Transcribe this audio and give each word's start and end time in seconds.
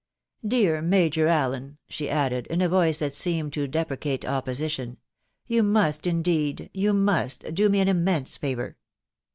te 0.41 0.47
Dear 0.49 0.81
Major 0.81 1.27
Allen!" 1.27 1.77
she 1.87 2.09
added, 2.09 2.47
in 2.47 2.59
a 2.59 2.67
voice 2.67 2.97
that 2.97 3.13
seemed 3.13 3.53
to 3.53 3.67
deprecate 3.67 4.25
opposition, 4.25 4.97
u 5.45 5.57
you 5.57 5.61
must, 5.61 6.07
indeed 6.07 6.71
you 6.73 6.91
must, 6.91 7.53
do 7.53 7.69
me 7.69 7.81
an 7.81 7.87
immense 7.87 8.35
favour. 8.35 8.77